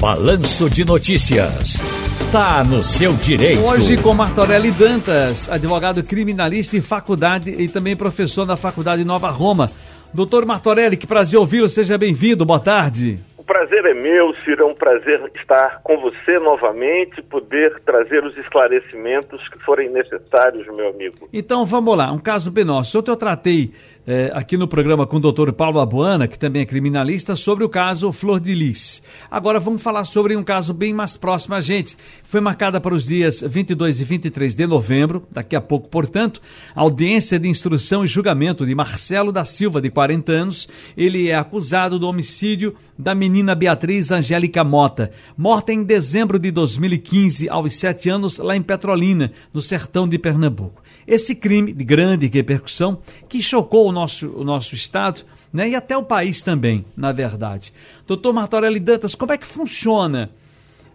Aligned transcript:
Balanço 0.00 0.70
de 0.70 0.84
Notícias. 0.84 1.76
Tá 2.30 2.62
no 2.62 2.84
seu 2.84 3.14
direito. 3.14 3.60
Hoje 3.64 3.96
com 3.96 4.14
Martorelli 4.14 4.70
Dantas, 4.70 5.48
advogado 5.50 6.04
criminalista 6.04 6.76
em 6.76 6.80
faculdade 6.80 7.50
e 7.50 7.68
também 7.68 7.96
professor 7.96 8.46
na 8.46 8.56
Faculdade 8.56 9.04
Nova 9.04 9.28
Roma. 9.28 9.68
Doutor 10.14 10.46
Martorelli, 10.46 10.96
que 10.96 11.06
prazer 11.06 11.40
ouvi-lo, 11.40 11.68
seja 11.68 11.98
bem-vindo, 11.98 12.46
boa 12.46 12.60
tarde 12.60 13.18
prazer 13.48 13.86
é 13.86 13.94
meu, 13.94 14.34
Ciro. 14.44 14.64
É 14.64 14.66
um 14.66 14.74
prazer 14.74 15.20
estar 15.34 15.80
com 15.82 15.98
você 15.98 16.38
novamente, 16.38 17.22
poder 17.22 17.80
trazer 17.80 18.22
os 18.22 18.36
esclarecimentos 18.36 19.48
que 19.48 19.58
forem 19.64 19.90
necessários, 19.90 20.66
meu 20.76 20.90
amigo. 20.90 21.28
Então 21.32 21.64
vamos 21.64 21.96
lá, 21.96 22.12
um 22.12 22.18
caso 22.18 22.52
penoso. 22.52 22.98
Ontem 22.98 23.10
eu 23.10 23.16
tratei 23.16 23.72
é, 24.10 24.30
aqui 24.32 24.56
no 24.56 24.66
programa 24.66 25.06
com 25.06 25.16
o 25.16 25.20
doutor 25.20 25.52
Paulo 25.52 25.80
Abuana, 25.80 26.26
que 26.26 26.38
também 26.38 26.62
é 26.62 26.64
criminalista, 26.64 27.36
sobre 27.36 27.62
o 27.62 27.68
caso 27.68 28.10
Flor 28.10 28.40
de 28.40 28.54
Lis. 28.54 29.02
Agora 29.30 29.60
vamos 29.60 29.82
falar 29.82 30.04
sobre 30.04 30.34
um 30.34 30.42
caso 30.42 30.72
bem 30.72 30.94
mais 30.94 31.14
próximo 31.16 31.54
a 31.54 31.60
gente. 31.60 31.94
Foi 32.22 32.40
marcada 32.40 32.80
para 32.80 32.94
os 32.94 33.06
dias 33.06 33.42
22 33.42 34.00
e 34.00 34.04
23 34.04 34.54
de 34.54 34.66
novembro, 34.66 35.26
daqui 35.30 35.54
a 35.54 35.60
pouco, 35.60 35.90
portanto, 35.90 36.40
audiência 36.74 37.38
de 37.38 37.48
instrução 37.48 38.02
e 38.02 38.08
julgamento 38.08 38.64
de 38.64 38.74
Marcelo 38.74 39.30
da 39.30 39.44
Silva, 39.44 39.78
de 39.78 39.90
40 39.90 40.32
anos. 40.32 40.68
Ele 40.96 41.28
é 41.28 41.34
acusado 41.34 41.98
do 41.98 42.08
homicídio 42.08 42.74
da 42.98 43.14
menina 43.14 43.37
Beatriz 43.54 44.10
Angélica 44.10 44.62
Mota, 44.62 45.10
morta 45.36 45.72
em 45.72 45.82
dezembro 45.82 46.38
de 46.38 46.50
2015, 46.50 47.48
aos 47.48 47.74
7 47.76 48.10
anos, 48.10 48.38
lá 48.38 48.56
em 48.56 48.62
Petrolina, 48.62 49.32
no 49.52 49.60
sertão 49.60 50.08
de 50.08 50.18
Pernambuco. 50.18 50.82
Esse 51.06 51.34
crime 51.34 51.72
de 51.72 51.84
grande 51.84 52.26
repercussão 52.26 53.00
que 53.28 53.42
chocou 53.42 53.88
o 53.88 53.92
nosso, 53.92 54.30
o 54.30 54.44
nosso 54.44 54.74
Estado 54.74 55.24
né, 55.52 55.70
e 55.70 55.74
até 55.74 55.96
o 55.96 56.02
país 56.02 56.42
também, 56.42 56.84
na 56.96 57.12
verdade. 57.12 57.72
Doutor 58.06 58.32
Martorelli 58.32 58.80
Dantas, 58.80 59.14
como 59.14 59.32
é 59.32 59.38
que 59.38 59.46
funciona? 59.46 60.30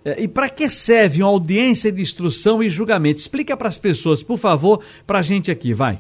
É, 0.05 0.21
e 0.21 0.27
para 0.27 0.49
que 0.49 0.69
serve 0.69 1.23
uma 1.23 1.31
audiência 1.31 1.91
de 1.91 2.01
instrução 2.01 2.61
e 2.61 2.69
julgamento? 2.69 3.19
Explica 3.19 3.55
para 3.55 3.69
as 3.69 3.77
pessoas, 3.77 4.21
por 4.21 4.37
favor, 4.37 4.83
para 5.07 5.19
a 5.19 5.21
gente 5.21 5.49
aqui, 5.49 5.73
vai. 5.73 5.99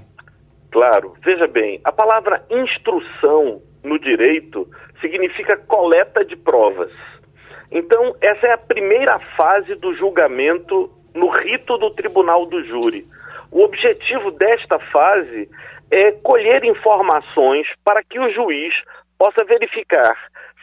Claro, 0.71 1.13
veja 1.23 1.47
bem, 1.47 1.79
a 1.83 1.91
palavra 1.91 2.43
instrução 2.49 3.61
no 3.83 3.99
direito 3.99 4.67
significa 5.03 5.57
coleta 5.57 6.23
de 6.23 6.37
provas. 6.37 6.91
Então, 7.69 8.15
essa 8.21 8.47
é 8.47 8.53
a 8.53 8.57
primeira 8.57 9.19
fase 9.35 9.75
do 9.75 9.93
julgamento 9.95 10.89
no 11.13 11.27
rito 11.27 11.77
do 11.77 11.91
tribunal 11.91 12.45
do 12.45 12.63
júri. 12.63 13.05
O 13.51 13.63
objetivo 13.63 14.31
desta 14.31 14.79
fase 14.79 15.49
é 15.91 16.11
colher 16.11 16.63
informações 16.63 17.67
para 17.83 18.01
que 18.03 18.19
o 18.19 18.31
juiz 18.31 18.73
possa 19.17 19.43
verificar 19.43 20.15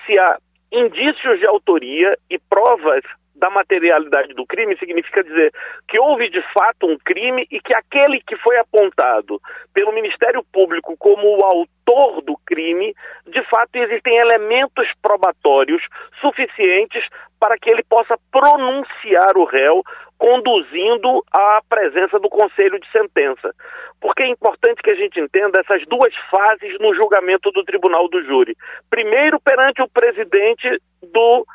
se 0.06 0.18
há 0.18 0.38
indícios 0.72 1.38
de 1.38 1.46
autoria 1.46 2.16
e 2.28 2.38
provas 2.38 3.02
da 3.40 3.50
materialidade 3.50 4.34
do 4.34 4.46
crime 4.46 4.76
significa 4.76 5.24
dizer 5.24 5.52
que 5.88 5.98
houve 5.98 6.28
de 6.28 6.42
fato 6.52 6.86
um 6.86 6.96
crime 6.98 7.46
e 7.50 7.58
que 7.58 7.74
aquele 7.74 8.20
que 8.20 8.36
foi 8.36 8.58
apontado 8.58 9.40
pelo 9.72 9.92
Ministério 9.92 10.44
Público 10.52 10.94
como 10.98 11.26
o 11.26 11.44
autor 11.44 12.20
do 12.22 12.36
crime, 12.46 12.94
de 13.26 13.42
fato 13.44 13.76
existem 13.76 14.16
elementos 14.18 14.86
probatórios 15.02 15.82
suficientes 16.20 17.02
para 17.40 17.56
que 17.56 17.70
ele 17.70 17.82
possa 17.88 18.16
pronunciar 18.30 19.36
o 19.36 19.44
réu 19.44 19.82
conduzindo 20.18 21.24
à 21.32 21.60
presença 21.66 22.18
do 22.18 22.28
conselho 22.28 22.78
de 22.78 22.86
sentença. 22.92 23.54
Porque 23.98 24.22
é 24.22 24.28
importante 24.28 24.82
que 24.82 24.90
a 24.90 24.94
gente 24.94 25.18
entenda 25.18 25.60
essas 25.60 25.82
duas 25.86 26.14
fases 26.30 26.78
no 26.78 26.94
julgamento 26.94 27.50
do 27.50 27.64
tribunal 27.64 28.06
do 28.08 28.22
júri. 28.24 28.54
Primeiro, 28.90 29.40
perante 29.40 29.80
o 29.80 29.88
presidente 29.88 30.68
do 31.02 31.46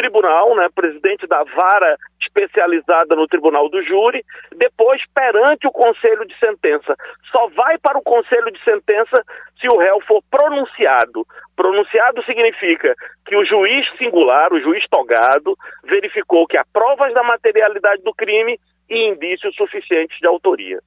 tribunal, 0.00 0.56
né, 0.56 0.68
presidente 0.74 1.26
da 1.26 1.44
vara 1.44 1.96
especializada 2.22 3.14
no 3.14 3.26
tribunal 3.26 3.68
do 3.68 3.82
júri, 3.82 4.24
depois 4.56 5.02
perante 5.14 5.66
o 5.66 5.70
conselho 5.70 6.26
de 6.26 6.34
sentença. 6.38 6.96
Só 7.30 7.48
vai 7.48 7.76
para 7.78 7.98
o 7.98 8.02
conselho 8.02 8.50
de 8.50 8.58
sentença 8.64 9.22
se 9.60 9.68
o 9.68 9.76
réu 9.76 10.00
for 10.08 10.22
pronunciado. 10.30 11.26
Pronunciado 11.54 12.24
significa 12.24 12.94
que 13.26 13.36
o 13.36 13.44
juiz 13.44 13.86
singular, 13.98 14.50
o 14.52 14.60
juiz 14.60 14.82
togado, 14.88 15.54
verificou 15.84 16.46
que 16.46 16.56
há 16.56 16.64
provas 16.72 17.12
da 17.12 17.22
materialidade 17.22 18.02
do 18.02 18.14
crime 18.14 18.58
e 18.88 19.08
indícios 19.08 19.54
suficientes 19.54 20.18
de 20.18 20.26
autoria. 20.26 20.80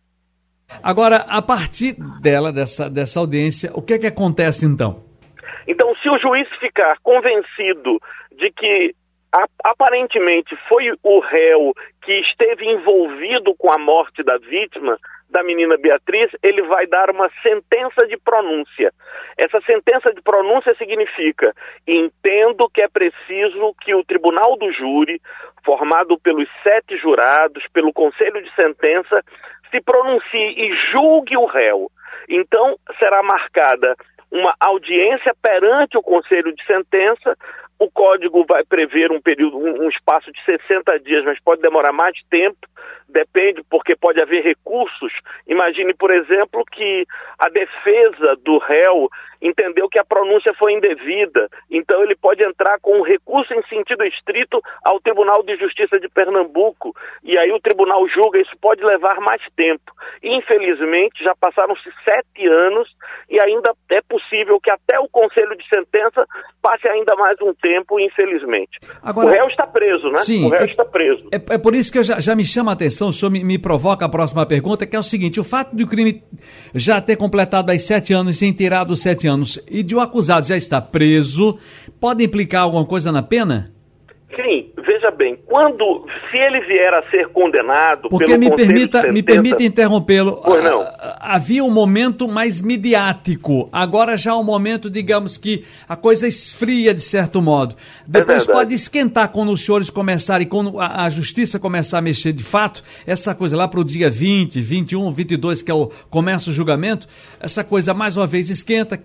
Agora, 0.81 1.17
a 1.27 1.41
partir 1.41 1.95
dela, 2.19 2.51
dessa, 2.51 2.89
dessa 2.89 3.19
audiência, 3.19 3.69
o 3.75 3.81
que 3.81 3.93
é 3.93 3.99
que 3.99 4.07
acontece 4.07 4.65
então? 4.65 5.03
Então, 5.67 5.93
se 5.97 6.09
o 6.09 6.19
juiz 6.19 6.47
ficar 6.59 6.97
convencido 7.03 7.99
de 8.37 8.51
que 8.51 8.95
aparentemente 9.63 10.55
foi 10.69 10.91
o 11.01 11.19
réu 11.19 11.73
que 12.03 12.13
esteve 12.19 12.65
envolvido 12.65 13.55
com 13.55 13.71
a 13.71 13.77
morte 13.77 14.21
da 14.23 14.37
vítima, 14.37 14.97
da 15.29 15.43
menina 15.43 15.75
Beatriz, 15.77 16.29
ele 16.43 16.61
vai 16.61 16.85
dar 16.85 17.09
uma 17.09 17.29
sentença 17.41 18.05
de 18.07 18.15
pronúncia. 18.17 18.93
Essa 19.35 19.59
sentença 19.61 20.13
de 20.13 20.21
pronúncia 20.21 20.75
significa: 20.75 21.53
entendo 21.87 22.69
que 22.69 22.83
é 22.83 22.87
preciso 22.87 23.73
que 23.81 23.95
o 23.95 24.03
tribunal 24.03 24.55
do 24.57 24.71
júri, 24.71 25.19
formado 25.65 26.19
pelos 26.19 26.47
sete 26.61 26.97
jurados, 26.97 27.63
pelo 27.73 27.91
conselho 27.91 28.43
de 28.43 28.53
sentença, 28.53 29.23
se 29.71 29.81
pronuncie 29.81 30.53
e 30.55 30.75
julgue 30.91 31.35
o 31.35 31.45
réu. 31.45 31.89
Então, 32.29 32.77
será 32.99 33.23
marcada 33.23 33.95
uma 34.31 34.55
audiência 34.59 35.31
perante 35.41 35.97
o 35.97 36.01
conselho 36.01 36.55
de 36.55 36.65
sentença, 36.65 37.37
o 37.79 37.89
código 37.89 38.45
vai 38.45 38.63
prever 38.63 39.11
um 39.11 39.21
período, 39.21 39.57
um, 39.57 39.85
um, 39.85 39.89
espaço 39.89 40.31
de 40.31 40.43
60 40.45 40.99
dias, 40.99 41.23
mas 41.25 41.39
pode 41.39 41.61
demorar 41.61 41.91
mais 41.91 42.15
tempo, 42.29 42.67
depende, 43.09 43.61
porque 43.69 43.95
pode 43.95 44.21
haver 44.21 44.43
recursos. 44.43 45.11
Imagine, 45.47 45.93
por 45.93 46.11
exemplo, 46.11 46.63
que 46.71 47.05
a 47.37 47.49
defesa 47.49 48.35
do 48.43 48.57
réu 48.57 49.09
entendeu 49.41 49.89
que 49.89 49.99
a 49.99 50.05
pronúncia 50.05 50.53
foi 50.57 50.73
indevida, 50.73 51.49
então 51.69 52.01
ele 52.01 52.15
pode 52.15 52.43
entrar 52.43 52.79
com 52.79 52.99
um 52.99 53.03
recurso 53.03 53.53
em 53.53 53.61
sentido 53.63 54.05
estrito 54.05 54.61
ao 54.83 54.99
Tribunal 55.01 55.43
de 55.43 55.57
Justiça 55.57 55.99
de 55.99 56.07
Pernambuco, 56.07 56.95
e 57.23 57.37
aí 57.37 57.51
o 57.51 57.59
tribunal 57.59 58.07
julga, 58.07 58.39
isso 58.39 58.55
pode 58.61 58.83
levar 58.83 59.19
mais 59.19 59.41
tempo. 59.55 59.92
Infelizmente, 60.23 61.21
já 61.21 61.35
passaram-se 61.35 61.83
sete 62.05 62.47
anos 62.47 62.87
e 63.29 63.37
ainda 63.43 63.73
é 63.91 63.99
possível 64.01 64.57
que 64.57 64.71
até 64.71 64.97
o 64.97 65.09
Conselho 65.09 65.53
de 65.57 65.67
Sentença 65.67 66.25
passe 66.61 66.87
ainda 66.87 67.13
mais 67.17 67.35
um 67.41 67.53
tempo, 67.53 67.99
infelizmente. 67.99 68.79
Agora, 69.01 69.27
o 69.27 69.29
réu 69.29 69.47
está 69.47 69.67
preso, 69.67 70.09
né? 70.09 70.19
Sim, 70.19 70.45
o 70.45 70.49
réu 70.49 70.61
é, 70.61 70.65
está 70.65 70.85
preso. 70.85 71.27
É, 71.29 71.55
é, 71.55 71.57
por 71.57 71.75
isso 71.75 71.91
que 71.91 72.01
já, 72.01 72.21
já, 72.21 72.33
me 72.35 72.45
chama 72.45 72.71
a 72.71 72.73
atenção, 72.73 73.09
o 73.09 73.13
senhor 73.13 73.31
me, 73.31 73.43
me, 73.43 73.59
provoca 73.59 74.05
a 74.05 74.09
próxima 74.09 74.45
pergunta, 74.45 74.87
que 74.87 74.95
é 74.95 74.99
o 74.99 75.03
seguinte: 75.03 75.41
o 75.41 75.43
fato 75.43 75.75
do 75.75 75.85
crime 75.85 76.23
já 76.73 77.01
ter 77.01 77.17
completado 77.17 77.69
aí 77.69 77.79
sete 77.79 78.13
anos 78.13 78.39
sem 78.39 78.53
ter 78.53 78.71
os 78.89 79.01
sete 79.01 79.27
anos 79.27 79.63
e 79.69 79.83
de 79.83 79.93
um 79.93 79.99
acusado 79.99 80.47
já 80.47 80.55
estar 80.55 80.81
preso, 80.81 81.59
pode 81.99 82.23
implicar 82.23 82.63
alguma 82.63 82.85
coisa 82.85 83.11
na 83.11 83.21
pena? 83.21 83.73
Sim, 84.35 84.71
veja 84.83 85.11
bem, 85.11 85.37
quando, 85.45 86.05
se 86.29 86.37
ele 86.37 86.61
vier 86.61 86.93
a 86.93 87.03
ser 87.11 87.27
condenado 87.29 88.09
Porque 88.09 88.25
pelo 88.25 88.39
me 88.39 88.55
permita, 88.55 88.97
sentença, 88.99 89.13
me 89.13 89.21
permita 89.21 89.63
interrompê-lo. 89.63 90.41
Pois 90.43 90.63
não. 90.63 90.83
Havia 91.19 91.63
um 91.63 91.69
momento 91.69 92.27
mais 92.27 92.61
midiático, 92.61 93.69
agora 93.71 94.17
já 94.17 94.31
é 94.31 94.33
um 94.33 94.43
momento, 94.43 94.89
digamos 94.89 95.37
que 95.37 95.63
a 95.87 95.95
coisa 95.95 96.27
esfria 96.27 96.93
de 96.93 97.01
certo 97.01 97.41
modo. 97.41 97.75
Depois 98.07 98.47
é 98.47 98.51
pode 98.51 98.73
esquentar 98.73 99.29
quando 99.29 99.51
os 99.51 99.63
senhores 99.63 99.89
começarem, 99.89 100.47
quando 100.47 100.79
a, 100.79 101.05
a, 101.05 101.09
justiça 101.09 101.59
começar 101.59 101.99
a 101.99 102.01
mexer 102.01 102.33
de 102.33 102.43
fato, 102.43 102.83
essa 103.05 103.35
coisa 103.35 103.55
lá 103.55 103.67
para 103.67 103.79
o 103.79 103.83
dia 103.83 104.09
20, 104.09 104.59
21, 104.59 105.11
22, 105.11 105.61
que 105.61 105.69
é 105.69 105.73
o 105.73 105.91
começa 106.09 106.49
o 106.49 106.53
julgamento, 106.53 107.07
essa 107.39 107.63
coisa 107.63 107.93
mais 107.93 108.17
uma 108.17 108.25
vez 108.25 108.49
esquenta, 108.49 108.97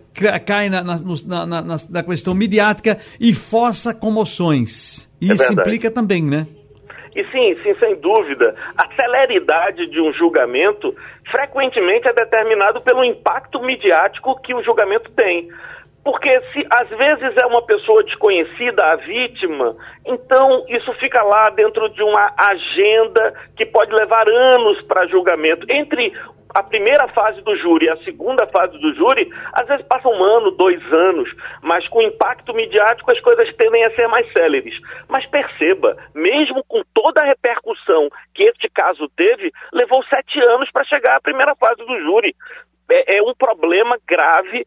cai 0.46 0.70
na, 0.70 0.82
na, 0.82 0.96
na, 1.26 1.62
na, 1.62 1.76
na 1.90 2.02
questão 2.02 2.34
midiática 2.34 2.98
e 3.20 3.34
força 3.34 3.92
comoções. 3.92 5.08
E 5.20 5.30
é 5.30 5.34
isso 5.34 5.52
implica 5.52 5.90
também, 5.90 6.22
né? 6.22 6.46
E 7.14 7.24
sim, 7.32 7.56
sim, 7.62 7.74
sem 7.80 7.96
dúvida. 7.96 8.54
A 8.76 8.88
celeridade 8.94 9.86
de 9.88 10.00
um 10.00 10.12
julgamento 10.12 10.94
frequentemente 11.30 12.08
é 12.08 12.12
determinado 12.12 12.80
pelo 12.82 13.04
impacto 13.04 13.60
midiático 13.60 14.40
que 14.40 14.54
o 14.54 14.62
julgamento 14.62 15.10
tem. 15.12 15.48
Porque 16.04 16.30
se 16.52 16.64
às 16.70 16.88
vezes 16.88 17.36
é 17.36 17.46
uma 17.46 17.62
pessoa 17.66 18.04
desconhecida, 18.04 18.84
a 18.84 18.96
vítima, 18.96 19.76
então 20.06 20.64
isso 20.68 20.92
fica 20.94 21.22
lá 21.22 21.50
dentro 21.50 21.88
de 21.90 22.02
uma 22.02 22.32
agenda 22.38 23.34
que 23.56 23.66
pode 23.66 23.92
levar 23.92 24.24
anos 24.30 24.80
para 24.82 25.06
julgamento. 25.08 25.66
Entre 25.68 26.12
a 26.54 26.62
primeira 26.62 27.08
fase 27.08 27.40
do 27.42 27.56
júri 27.56 27.88
a 27.88 27.96
segunda 27.98 28.46
fase 28.46 28.76
do 28.78 28.94
júri, 28.94 29.28
às 29.52 29.66
vezes 29.66 29.86
passa 29.86 30.08
um 30.08 30.22
ano, 30.22 30.50
dois 30.52 30.80
anos, 30.92 31.30
mas 31.62 31.86
com 31.88 32.02
impacto 32.02 32.54
midiático 32.54 33.10
as 33.10 33.20
coisas 33.20 33.54
tendem 33.56 33.84
a 33.84 33.94
ser 33.94 34.06
mais 34.08 34.30
céleres. 34.32 34.74
Mas 35.08 35.26
perceba, 35.26 35.96
mesmo 36.14 36.64
com 36.64 36.82
toda 36.94 37.22
a 37.22 37.26
repercussão 37.26 38.08
que 38.34 38.48
este 38.48 38.68
caso 38.70 39.08
teve, 39.16 39.52
levou 39.72 40.02
sete 40.04 40.40
anos 40.50 40.70
para 40.70 40.84
chegar 40.84 41.16
à 41.16 41.20
primeira 41.20 41.54
fase 41.56 41.84
do 41.84 42.00
júri. 42.00 42.34
É, 42.90 43.18
é 43.18 43.22
um 43.22 43.34
problema 43.34 43.98
grave 44.06 44.66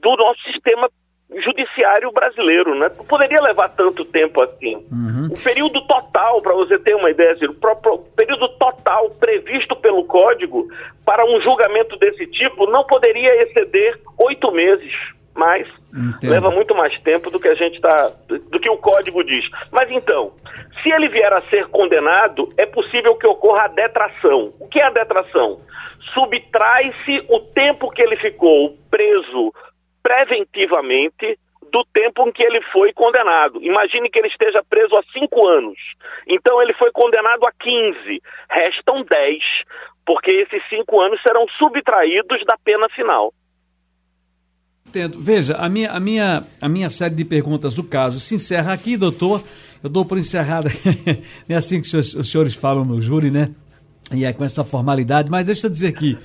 do 0.00 0.16
nosso 0.16 0.40
sistema 0.52 0.88
judiciário 1.30 2.12
brasileiro, 2.12 2.78
né? 2.78 2.88
Poderia 2.88 3.42
levar 3.42 3.68
tanto 3.70 4.04
tempo 4.04 4.42
assim. 4.44 4.76
Uhum. 4.90 5.28
O 5.32 5.42
período 5.42 5.80
total, 5.86 6.40
para 6.40 6.54
você 6.54 6.78
ter 6.78 6.94
uma 6.94 7.10
ideia, 7.10 7.32
assim, 7.32 7.46
o 7.46 7.98
período 8.16 8.48
total 8.50 9.10
previsto 9.18 9.74
pelo 9.76 10.04
Código 10.04 10.68
para 11.04 11.24
um 11.24 11.40
julgamento 11.40 11.96
desse 11.96 12.26
tipo 12.28 12.70
não 12.70 12.84
poderia 12.84 13.42
exceder 13.42 13.98
oito 14.18 14.52
meses 14.52 14.92
mas 15.36 15.68
Entendo. 15.94 16.30
leva 16.30 16.50
muito 16.50 16.74
mais 16.74 16.98
tempo 17.02 17.30
do 17.30 17.38
que 17.38 17.48
a 17.48 17.54
gente 17.54 17.76
está, 17.76 18.10
do 18.26 18.58
que 18.58 18.70
o 18.70 18.78
código 18.78 19.22
diz. 19.22 19.44
Mas 19.70 19.90
então, 19.90 20.32
se 20.82 20.90
ele 20.90 21.08
vier 21.08 21.32
a 21.32 21.42
ser 21.42 21.66
condenado, 21.66 22.48
é 22.56 22.64
possível 22.64 23.14
que 23.16 23.28
ocorra 23.28 23.66
a 23.66 23.68
detração. 23.68 24.54
O 24.58 24.66
que 24.66 24.80
é 24.82 24.86
a 24.86 24.90
detração? 24.90 25.60
Subtrai-se 26.14 27.24
o 27.28 27.40
tempo 27.40 27.90
que 27.90 28.00
ele 28.00 28.16
ficou 28.16 28.76
preso 28.90 29.52
preventivamente 30.06 31.36
do 31.72 31.84
tempo 31.92 32.28
em 32.28 32.32
que 32.32 32.44
ele 32.44 32.62
foi 32.72 32.92
condenado. 32.92 33.60
Imagine 33.60 34.08
que 34.08 34.20
ele 34.20 34.28
esteja 34.28 34.62
preso 34.70 34.96
há 34.96 35.02
cinco 35.12 35.44
anos. 35.48 35.76
Então 36.28 36.62
ele 36.62 36.72
foi 36.74 36.92
condenado 36.92 37.44
a 37.44 37.50
15. 37.50 38.22
Restam 38.48 39.02
10, 39.02 39.42
porque 40.06 40.30
esses 40.30 40.62
cinco 40.68 41.00
anos 41.00 41.20
serão 41.22 41.44
subtraídos 41.58 42.44
da 42.46 42.56
pena 42.64 42.88
final. 42.90 43.34
Entendo. 44.86 45.20
Veja, 45.20 45.56
a 45.56 45.68
minha, 45.68 45.90
a, 45.90 45.98
minha, 45.98 46.44
a 46.62 46.68
minha 46.68 46.88
série 46.88 47.16
de 47.16 47.24
perguntas 47.24 47.74
do 47.74 47.82
caso 47.82 48.20
se 48.20 48.36
encerra 48.36 48.72
aqui, 48.72 48.96
doutor. 48.96 49.42
Eu 49.82 49.90
dou 49.90 50.04
por 50.04 50.18
encerrada. 50.18 50.68
é 51.50 51.54
assim 51.56 51.82
que 51.82 51.96
os 51.96 52.30
senhores, 52.30 52.54
falam 52.54 52.84
no 52.84 53.00
júri, 53.00 53.28
né? 53.28 53.50
E 54.14 54.24
é 54.24 54.32
com 54.32 54.44
essa 54.44 54.62
formalidade. 54.62 55.28
Mas 55.28 55.46
deixa 55.46 55.66
eu 55.66 55.70
dizer 55.70 55.88
aqui, 55.88 56.16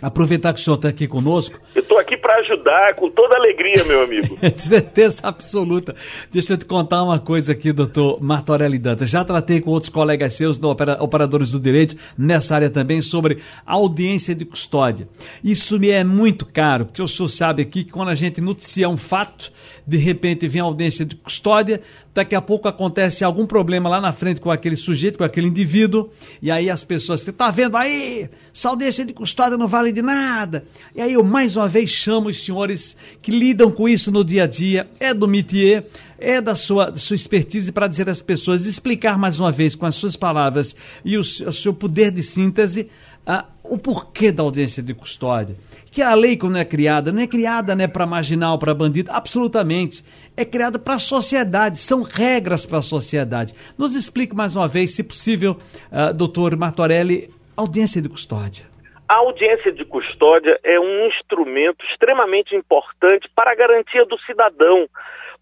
aproveitar 0.00 0.52
que 0.52 0.60
o 0.60 0.62
senhor 0.62 0.76
está 0.76 0.88
aqui 0.88 1.06
conosco. 1.06 1.58
Eu 1.74 1.82
estou 1.82 1.98
aqui 1.98 2.16
para 2.16 2.36
ajudar 2.40 2.94
com 2.94 3.10
toda 3.10 3.36
alegria, 3.36 3.84
meu 3.84 4.02
amigo. 4.02 4.38
Certeza 4.56 5.20
absoluta. 5.22 5.94
Deixa 6.30 6.54
eu 6.54 6.58
te 6.58 6.64
contar 6.64 7.02
uma 7.02 7.18
coisa 7.18 7.52
aqui, 7.52 7.72
doutor 7.72 8.20
Martorelli 8.20 8.78
Dantas. 8.78 9.10
Já 9.10 9.24
tratei 9.24 9.60
com 9.60 9.70
outros 9.70 9.90
colegas 9.90 10.34
seus, 10.34 10.58
no 10.58 10.70
operadores 10.70 11.52
do 11.52 11.60
direito, 11.60 11.96
nessa 12.16 12.54
área 12.54 12.70
também, 12.70 13.02
sobre 13.02 13.38
audiência 13.66 14.34
de 14.34 14.44
custódia. 14.44 15.08
Isso 15.44 15.78
me 15.78 15.90
é 15.90 16.02
muito 16.04 16.46
caro, 16.46 16.86
porque 16.86 17.02
o 17.02 17.08
senhor 17.08 17.28
sabe 17.28 17.62
aqui 17.62 17.84
que 17.84 17.92
quando 17.92 18.08
a 18.08 18.14
gente 18.14 18.40
noticia 18.40 18.88
um 18.88 18.96
fato, 18.96 19.52
de 19.86 19.96
repente 19.96 20.46
vem 20.46 20.60
audiência 20.60 21.04
de 21.04 21.16
custódia, 21.16 21.80
daqui 22.14 22.34
a 22.34 22.40
pouco 22.40 22.68
acontece 22.68 23.24
algum 23.24 23.46
problema 23.46 23.88
lá 23.88 24.00
na 24.00 24.12
frente 24.12 24.40
com 24.40 24.50
aquele 24.50 24.76
sujeito, 24.76 25.18
com 25.18 25.24
aquele 25.24 25.48
indivíduo, 25.48 26.10
e 26.40 26.50
aí 26.50 26.70
as 26.70 26.84
pessoas, 26.84 27.20
você 27.20 27.30
está 27.30 27.50
vendo 27.50 27.76
aí, 27.76 28.28
essa 28.54 28.68
audiência 28.68 29.04
de 29.04 29.12
custódia 29.12 29.56
não 29.56 29.68
vale 29.68 29.89
de 29.92 30.02
nada. 30.02 30.64
E 30.94 31.00
aí 31.00 31.12
eu 31.12 31.24
mais 31.24 31.56
uma 31.56 31.68
vez 31.68 31.90
chamo 31.90 32.28
os 32.28 32.44
senhores 32.44 32.96
que 33.20 33.30
lidam 33.30 33.70
com 33.70 33.88
isso 33.88 34.10
no 34.10 34.24
dia 34.24 34.44
a 34.44 34.46
dia, 34.46 34.88
é 34.98 35.12
do 35.12 35.26
métier, 35.28 35.86
é 36.18 36.40
da 36.40 36.54
sua, 36.54 36.94
sua 36.96 37.16
expertise 37.16 37.72
para 37.72 37.86
dizer 37.86 38.08
às 38.08 38.20
pessoas, 38.20 38.66
explicar 38.66 39.18
mais 39.18 39.40
uma 39.40 39.50
vez 39.50 39.74
com 39.74 39.86
as 39.86 39.94
suas 39.94 40.16
palavras 40.16 40.76
e 41.04 41.16
o, 41.16 41.20
o 41.20 41.52
seu 41.52 41.72
poder 41.72 42.10
de 42.10 42.22
síntese 42.22 42.88
ah, 43.26 43.46
o 43.62 43.78
porquê 43.78 44.32
da 44.32 44.42
audiência 44.42 44.82
de 44.82 44.92
custódia. 44.94 45.56
Que 45.90 46.02
a 46.02 46.14
lei, 46.14 46.36
quando 46.36 46.58
é 46.58 46.64
criada, 46.64 47.12
não 47.12 47.20
é 47.20 47.26
criada 47.26 47.74
né, 47.74 47.86
para 47.86 48.06
marginal, 48.06 48.58
para 48.58 48.74
bandido, 48.74 49.10
absolutamente. 49.12 50.04
É 50.36 50.44
criada 50.44 50.78
para 50.78 50.94
a 50.94 50.98
sociedade, 50.98 51.78
são 51.78 52.02
regras 52.02 52.64
para 52.64 52.78
a 52.78 52.82
sociedade. 52.82 53.54
Nos 53.76 53.94
explique 53.94 54.34
mais 54.34 54.56
uma 54.56 54.66
vez, 54.66 54.92
se 54.92 55.02
possível, 55.02 55.56
uh, 55.90 56.14
doutor 56.14 56.56
Martorelli, 56.56 57.30
audiência 57.56 58.00
de 58.00 58.08
custódia. 58.08 58.64
A 59.10 59.16
audiência 59.16 59.72
de 59.72 59.84
custódia 59.84 60.56
é 60.62 60.78
um 60.78 61.08
instrumento 61.08 61.84
extremamente 61.86 62.54
importante 62.54 63.28
para 63.34 63.50
a 63.50 63.56
garantia 63.56 64.06
do 64.06 64.16
cidadão, 64.20 64.88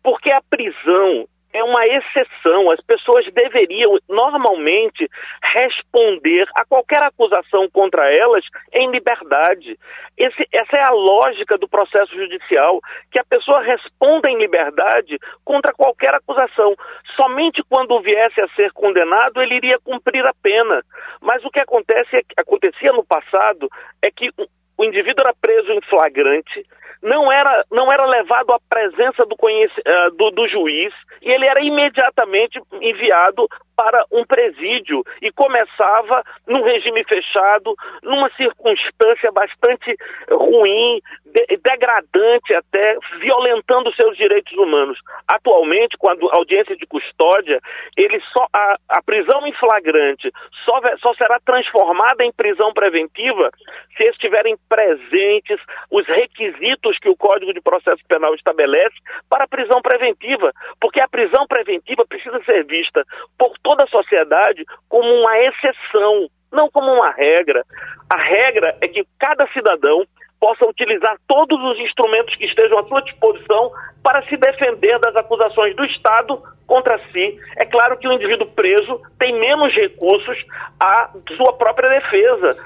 porque 0.02 0.30
a 0.30 0.40
prisão 0.40 1.28
é 1.58 1.64
uma 1.64 1.86
exceção. 1.86 2.70
As 2.70 2.80
pessoas 2.80 3.26
deveriam 3.32 3.98
normalmente 4.08 5.08
responder 5.42 6.46
a 6.54 6.64
qualquer 6.64 7.02
acusação 7.02 7.68
contra 7.70 8.14
elas 8.14 8.44
em 8.72 8.90
liberdade. 8.90 9.78
Esse, 10.16 10.46
essa 10.52 10.76
é 10.76 10.82
a 10.82 10.90
lógica 10.90 11.58
do 11.58 11.68
processo 11.68 12.14
judicial, 12.14 12.80
que 13.10 13.18
a 13.18 13.24
pessoa 13.24 13.60
responda 13.62 14.30
em 14.30 14.38
liberdade 14.38 15.18
contra 15.44 15.72
qualquer 15.72 16.14
acusação. 16.14 16.74
Somente 17.16 17.62
quando 17.68 18.00
viesse 18.00 18.40
a 18.40 18.48
ser 18.50 18.72
condenado 18.72 19.42
ele 19.42 19.56
iria 19.56 19.78
cumprir 19.78 20.24
a 20.26 20.34
pena. 20.42 20.82
Mas 21.20 21.44
o 21.44 21.50
que 21.50 21.60
acontece 21.60 22.16
é, 22.16 22.22
acontecia 22.36 22.92
no 22.92 23.04
passado 23.04 23.68
é 24.02 24.10
que 24.10 24.30
o 24.76 24.84
indivíduo 24.84 25.24
era 25.24 25.34
preso 25.34 25.72
em 25.72 25.80
flagrante, 25.82 26.64
não 27.02 27.30
era, 27.30 27.64
não 27.70 27.90
era 27.92 28.04
levado 28.06 28.52
à 28.52 28.58
presença 28.68 29.24
do, 29.24 29.34
uh, 29.34 30.10
do, 30.16 30.30
do 30.30 30.48
juiz 30.48 30.92
e 31.22 31.30
ele 31.30 31.46
era 31.46 31.62
imediatamente 31.62 32.60
enviado 32.80 33.48
para 33.78 34.04
um 34.10 34.24
presídio 34.24 35.04
e 35.22 35.30
começava 35.30 36.24
num 36.48 36.62
regime 36.62 37.04
fechado, 37.04 37.76
numa 38.02 38.28
circunstância 38.30 39.30
bastante 39.30 39.96
ruim, 40.28 41.00
de, 41.24 41.56
degradante 41.58 42.54
até, 42.54 42.98
violentando 43.20 43.94
seus 43.94 44.16
direitos 44.16 44.52
humanos. 44.54 44.98
Atualmente, 45.28 45.96
com 45.96 46.08
a 46.08 46.16
audiência 46.32 46.76
de 46.76 46.86
custódia, 46.86 47.60
ele 47.96 48.20
só 48.32 48.46
a, 48.52 48.76
a 48.88 49.02
prisão 49.02 49.46
em 49.46 49.52
flagrante 49.52 50.32
só, 50.64 50.80
só 51.00 51.14
será 51.14 51.38
transformada 51.44 52.24
em 52.24 52.32
prisão 52.32 52.72
preventiva 52.72 53.50
se 53.96 54.04
estiverem 54.04 54.56
presentes 54.68 55.60
os 55.90 56.04
requisitos 56.06 56.87
que 56.98 57.08
o 57.08 57.16
Código 57.16 57.52
de 57.52 57.60
Processo 57.60 58.02
Penal 58.06 58.34
estabelece 58.34 58.94
para 59.28 59.44
a 59.44 59.48
prisão 59.48 59.82
preventiva, 59.82 60.52
porque 60.80 61.00
a 61.00 61.08
prisão 61.08 61.46
preventiva 61.46 62.06
precisa 62.06 62.40
ser 62.44 62.64
vista 62.64 63.04
por 63.36 63.52
toda 63.62 63.84
a 63.84 63.88
sociedade 63.88 64.64
como 64.88 65.08
uma 65.12 65.38
exceção, 65.40 66.28
não 66.52 66.70
como 66.70 66.92
uma 66.92 67.10
regra. 67.10 67.64
A 68.08 68.16
regra 68.16 68.76
é 68.80 68.88
que 68.88 69.04
cada 69.18 69.46
cidadão 69.52 70.06
possa 70.40 70.68
utilizar 70.68 71.16
todos 71.26 71.60
os 71.60 71.78
instrumentos 71.80 72.34
que 72.36 72.46
estejam 72.46 72.78
à 72.78 72.84
sua 72.84 73.02
disposição 73.02 73.72
para 74.02 74.22
se 74.26 74.36
defender 74.36 74.98
das 75.00 75.14
acusações 75.16 75.74
do 75.76 75.84
Estado 75.84 76.40
contra 76.68 77.00
si. 77.10 77.38
É 77.56 77.64
claro 77.64 77.96
que 77.96 78.06
o 78.06 78.12
indivíduo 78.12 78.46
preso 78.54 79.00
tem 79.18 79.34
menos 79.40 79.74
recursos 79.74 80.36
à 80.78 81.10
sua 81.36 81.54
própria 81.54 81.88
defesa. 81.88 82.56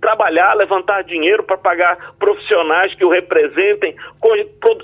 Trabalhar, 0.00 0.54
levantar 0.54 1.02
dinheiro 1.04 1.42
para 1.42 1.56
pagar 1.56 1.96
profissionais 2.18 2.94
que 2.94 3.04
o 3.04 3.10
representem, 3.10 3.96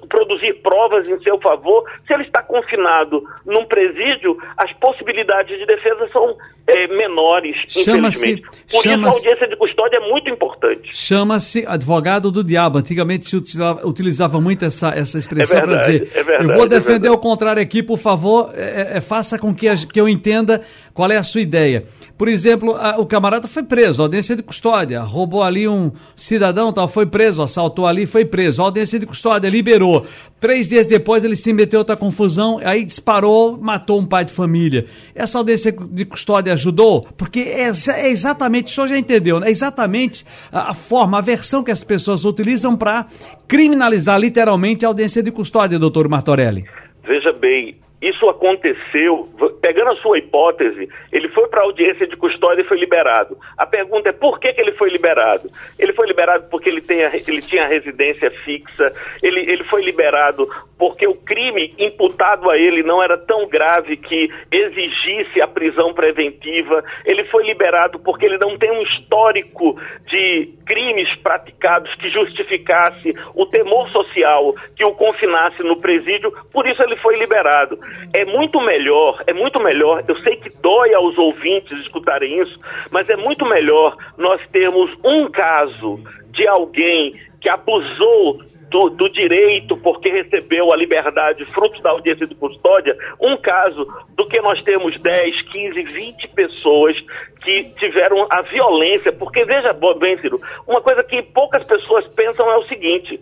produzir 0.08 0.54
provas 0.62 1.06
em 1.06 1.22
seu 1.22 1.38
favor. 1.38 1.84
Se 2.06 2.14
ele 2.14 2.24
está 2.24 2.42
confinado 2.42 3.22
num 3.44 3.66
presídio, 3.66 4.38
as 4.56 4.72
possibilidades 4.74 5.58
de 5.58 5.67
defesa 5.67 6.08
são 6.10 6.36
é, 6.67 6.86
menores, 6.88 7.56
infelizmente. 7.76 8.43
Por 8.70 8.86
isso 8.86 9.06
a 9.06 9.10
audiência 9.10 9.48
de 9.48 9.56
custódia 9.56 9.98
é 9.98 10.08
muito 10.08 10.31
importante. 10.31 10.88
Chama-se 10.96 11.64
advogado 11.67 12.31
do 12.32 12.43
diabo. 12.43 12.79
Antigamente 12.79 13.27
se 13.27 13.36
utilizava, 13.36 13.86
utilizava 13.86 14.41
muito 14.41 14.65
essa, 14.65 14.89
essa 14.91 15.19
expressão 15.19 15.58
é 15.58 15.62
para 15.62 15.77
dizer. 15.77 16.10
É 16.15 16.22
verdade, 16.22 16.51
eu 16.51 16.56
vou 16.56 16.65
é 16.65 16.69
defender 16.69 17.08
é 17.08 17.10
o 17.10 17.19
contrário 17.19 17.62
aqui, 17.62 17.82
por 17.82 17.98
favor 17.98 18.51
é, 18.55 18.96
é, 18.96 19.01
faça 19.01 19.39
com 19.39 19.55
que, 19.55 19.69
a, 19.69 19.77
que 19.77 20.01
eu 20.01 20.08
entenda 20.08 20.62
qual 20.94 21.10
é 21.10 21.17
a 21.17 21.22
sua 21.22 21.41
ideia. 21.41 21.84
Por 22.17 22.29
exemplo, 22.29 22.77
a, 22.77 22.98
o 22.98 23.06
camarada 23.06 23.48
foi 23.48 23.62
preso, 23.62 24.03
audiência 24.03 24.36
de 24.36 24.43
custódia, 24.43 25.01
roubou 25.03 25.43
ali 25.43 25.67
um 25.67 25.91
cidadão, 26.17 26.72
tal, 26.72 26.86
foi 26.86 27.06
preso, 27.06 27.43
assaltou 27.43 27.86
ali, 27.86 28.06
foi 28.06 28.24
preso, 28.24 28.62
audiência 28.62 28.98
de 28.98 29.06
custódia, 29.06 29.48
liberou. 29.48 30.06
Três 30.39 30.69
dias 30.69 30.86
depois 30.86 31.24
ele 31.24 31.36
se 31.36 31.53
meteu 31.53 31.81
outra 31.81 31.96
confusão, 31.96 32.60
aí 32.62 32.84
disparou, 32.84 33.58
matou 33.60 34.01
um 34.01 34.06
pai 34.06 34.24
de 34.24 34.32
família. 34.32 34.86
Essa 35.15 35.39
audiência 35.39 35.72
de 35.72 36.05
custódia 36.05 36.53
ajudou? 36.53 37.06
Porque 37.17 37.41
é, 37.41 37.70
é 37.94 38.08
exatamente, 38.10 38.67
o 38.67 38.74
senhor 38.74 38.89
já 38.89 38.98
entendeu, 38.98 39.41
né? 39.41 39.48
é 39.48 39.51
exatamente 39.51 40.24
a, 40.51 40.70
a 40.70 40.74
forma, 40.74 41.19
a 41.19 41.20
versão 41.20 41.65
que 41.65 41.70
as 41.70 41.82
pessoas 41.82 42.21
utilizam 42.24 42.76
para 42.76 43.06
criminalizar 43.48 44.19
literalmente 44.19 44.84
a 44.84 44.88
audiência 44.88 45.22
de 45.22 45.31
custódia, 45.31 45.79
doutor 45.79 46.08
Martorelli. 46.08 46.64
Veja 47.05 47.32
bem, 47.32 47.76
isso 48.02 48.28
aconteceu, 48.28 49.28
pegando 49.62 49.92
a 49.92 49.96
sua 49.96 50.18
hipótese, 50.18 50.88
ele 51.12 51.28
foi 51.28 51.46
para 51.46 51.62
audiência 51.62 52.04
de 52.04 52.16
custódia 52.16 52.62
e 52.62 52.66
foi 52.66 52.76
liberado. 52.76 53.38
A 53.56 53.64
pergunta 53.64 54.08
é 54.08 54.12
por 54.12 54.40
que, 54.40 54.52
que 54.52 54.60
ele 54.60 54.72
foi 54.72 54.90
liberado? 54.90 55.48
Ele 55.78 55.92
foi 55.92 56.08
liberado 56.08 56.48
porque 56.50 56.68
ele, 56.68 56.80
tem 56.80 57.04
a, 57.04 57.14
ele 57.14 57.40
tinha 57.40 57.68
residência 57.68 58.28
fixa, 58.44 58.92
ele, 59.22 59.40
ele 59.48 59.62
foi 59.64 59.82
liberado 59.82 60.48
porque 60.76 61.06
o 61.06 61.14
crime 61.14 61.74
imputado 61.78 62.50
a 62.50 62.58
ele 62.58 62.82
não 62.82 63.00
era 63.00 63.16
tão 63.16 63.46
grave 63.46 63.96
que 63.96 64.28
exigisse 64.50 65.40
a 65.40 65.46
prisão 65.46 65.94
preventiva, 65.94 66.82
ele 67.04 67.22
foi 67.26 67.44
liberado 67.44 68.00
porque 68.00 68.26
ele 68.26 68.38
não 68.38 68.58
tem 68.58 68.72
um 68.72 68.82
histórico 68.82 69.80
de 70.06 70.52
crimes 70.66 71.14
praticados 71.22 71.94
que 71.94 72.10
justificasse 72.10 73.14
o 73.32 73.46
temor 73.46 73.88
social 73.90 74.54
que 74.74 74.84
o 74.84 74.92
confinasse 74.94 75.62
no 75.62 75.76
presídio, 75.76 76.32
por 76.52 76.66
isso 76.66 76.82
ele 76.82 76.96
foi 76.96 77.16
liberado. 77.16 77.78
É 78.13 78.25
muito 78.25 78.61
melhor, 78.61 79.22
é 79.27 79.32
muito 79.32 79.63
melhor, 79.63 80.05
eu 80.06 80.17
sei 80.22 80.37
que 80.37 80.51
dói 80.61 80.94
aos 80.94 81.17
ouvintes 81.19 81.79
escutarem 81.81 82.41
isso, 82.41 82.58
mas 82.91 83.08
é 83.08 83.17
muito 83.17 83.44
melhor 83.46 83.96
nós 84.19 84.41
termos 84.51 84.91
um 85.05 85.31
caso 85.31 86.01
de 86.31 86.46
alguém 86.46 87.15
que 87.41 87.51
abusou 87.51 88.41
do, 88.72 88.89
do, 88.89 89.08
direito 89.11 89.77
porque 89.77 90.11
recebeu 90.11 90.72
a 90.72 90.77
liberdade 90.77 91.44
fruto 91.44 91.81
da 91.82 91.91
audiência 91.91 92.27
de 92.27 92.34
custódia, 92.34 92.96
um 93.20 93.37
caso 93.37 93.87
do 94.17 94.27
que 94.27 94.41
nós 94.41 94.63
temos 94.63 94.99
10, 95.01 95.43
15, 95.43 95.82
20 95.82 96.29
pessoas 96.29 96.94
que 97.43 97.65
tiveram 97.79 98.27
a 98.31 98.41
violência, 98.41 99.13
porque 99.13 99.44
veja 99.44 99.75
bem, 100.01 100.19
Ciro, 100.19 100.41
uma 100.67 100.81
coisa 100.81 101.05
que 101.05 101.22
poucas 101.22 101.67
pessoas 101.67 102.06
pensam 102.15 102.51
é 102.51 102.56
o 102.56 102.67
seguinte, 102.67 103.20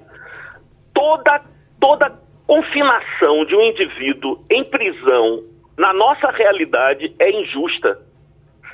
toda, 0.94 1.42
toda 1.80 2.12
confinação 2.50 3.44
de 3.44 3.54
um 3.54 3.62
indivíduo 3.62 4.44
em 4.50 4.64
prisão 4.64 5.44
na 5.78 5.92
nossa 5.92 6.32
realidade 6.32 7.14
é 7.20 7.30
injusta. 7.30 7.96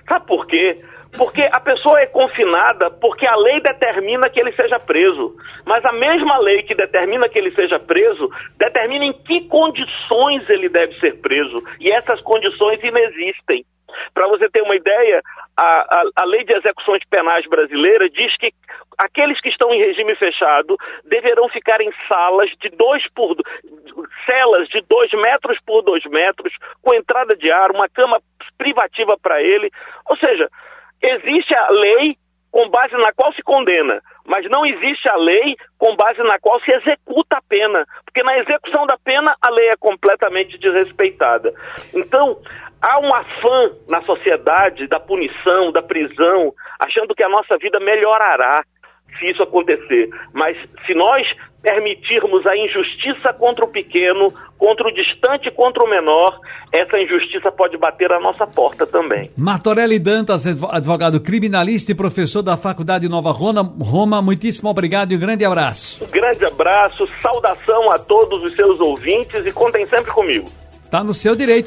Sabe 0.08 0.26
por 0.26 0.46
quê? 0.46 0.82
Porque 1.14 1.42
a 1.42 1.60
pessoa 1.60 2.00
é 2.00 2.06
confinada 2.06 2.90
porque 2.90 3.26
a 3.26 3.36
lei 3.36 3.60
determina 3.60 4.30
que 4.30 4.40
ele 4.40 4.52
seja 4.52 4.78
preso. 4.78 5.36
Mas 5.66 5.84
a 5.84 5.92
mesma 5.92 6.38
lei 6.38 6.62
que 6.62 6.74
determina 6.74 7.28
que 7.28 7.38
ele 7.38 7.54
seja 7.54 7.78
preso 7.78 8.30
determina 8.56 9.04
em 9.04 9.12
que 9.12 9.42
condições 9.42 10.48
ele 10.48 10.70
deve 10.70 10.98
ser 10.98 11.20
preso. 11.20 11.62
E 11.78 11.92
essas 11.92 12.18
condições 12.22 12.82
inexistem. 12.82 13.62
Para 14.16 14.28
você 14.28 14.48
ter 14.48 14.62
uma 14.62 14.74
ideia, 14.74 15.20
a, 15.60 15.62
a, 15.62 16.04
a, 16.22 16.24
lei 16.24 16.42
de 16.42 16.54
execuções 16.54 17.02
penais 17.10 17.46
brasileira 17.46 18.08
diz 18.08 18.34
que 18.38 18.50
aqueles 18.96 19.38
que 19.42 19.50
estão 19.50 19.74
em 19.74 19.78
regime 19.78 20.16
fechado 20.16 20.74
deverão 21.04 21.50
ficar 21.50 21.82
em 21.82 21.92
salas 22.08 22.48
de 22.58 22.70
dois 22.70 23.06
por 23.10 23.36
celas 24.24 24.68
de 24.68 24.80
dois 24.88 25.12
metros 25.12 25.58
por 25.66 25.82
dois 25.82 26.02
metros, 26.06 26.50
com 26.80 26.94
entrada 26.94 27.36
de 27.36 27.52
ar, 27.52 27.70
uma 27.72 27.90
cama 27.90 28.18
privativa 28.56 29.18
para 29.18 29.42
ele. 29.42 29.70
Ou 30.08 30.16
seja, 30.16 30.48
existe 31.02 31.54
a 31.54 31.68
lei 31.68 32.16
com 32.56 32.70
base 32.70 32.96
na 32.96 33.12
qual 33.12 33.30
se 33.34 33.42
condena, 33.42 34.00
mas 34.24 34.48
não 34.48 34.64
existe 34.64 35.06
a 35.10 35.16
lei 35.16 35.58
com 35.76 35.94
base 35.94 36.22
na 36.22 36.38
qual 36.38 36.58
se 36.62 36.72
executa 36.72 37.36
a 37.36 37.42
pena, 37.46 37.84
porque 38.02 38.22
na 38.22 38.38
execução 38.38 38.86
da 38.86 38.96
pena 38.96 39.36
a 39.42 39.50
lei 39.50 39.68
é 39.68 39.76
completamente 39.76 40.56
desrespeitada. 40.56 41.52
Então, 41.92 42.40
há 42.80 42.98
um 42.98 43.14
afã 43.14 43.72
na 43.86 44.00
sociedade 44.04 44.86
da 44.86 44.98
punição, 44.98 45.70
da 45.70 45.82
prisão, 45.82 46.54
achando 46.80 47.14
que 47.14 47.22
a 47.22 47.28
nossa 47.28 47.58
vida 47.58 47.78
melhorará 47.78 48.64
se 49.18 49.30
isso 49.30 49.42
acontecer. 49.42 50.08
Mas 50.32 50.56
se 50.86 50.94
nós 50.94 51.26
permitirmos 51.62 52.46
a 52.46 52.56
injustiça 52.56 53.32
contra 53.32 53.64
o 53.64 53.68
pequeno, 53.68 54.32
contra 54.56 54.86
o 54.86 54.92
distante, 54.92 55.50
contra 55.50 55.84
o 55.84 55.90
menor, 55.90 56.38
essa 56.72 56.96
injustiça 56.98 57.50
pode 57.50 57.76
bater 57.76 58.12
a 58.12 58.20
nossa 58.20 58.46
porta 58.46 58.86
também. 58.86 59.30
Martorelli 59.36 59.98
Dantas, 59.98 60.46
advogado 60.46 61.20
criminalista 61.20 61.90
e 61.90 61.94
professor 61.94 62.42
da 62.42 62.56
Faculdade 62.56 63.08
Nova 63.08 63.32
Roma, 63.32 63.62
Roma 63.80 64.22
muitíssimo 64.22 64.70
obrigado 64.70 65.12
e 65.12 65.16
um 65.16 65.18
grande 65.18 65.44
abraço. 65.44 66.04
Um 66.04 66.10
grande 66.10 66.44
abraço, 66.44 67.04
saudação 67.20 67.90
a 67.90 67.98
todos 67.98 68.42
os 68.44 68.54
seus 68.54 68.78
ouvintes 68.78 69.44
e 69.44 69.52
contem 69.52 69.84
sempre 69.86 70.12
comigo. 70.12 70.46
Está 70.84 71.02
no 71.02 71.12
seu 71.12 71.34
direito. 71.34 71.64